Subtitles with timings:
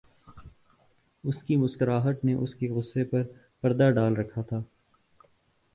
[1.23, 3.23] اُس کی مسکراہٹ نے اُس کے غصےپر
[3.63, 4.61] پردہ ڈال رکھا تھا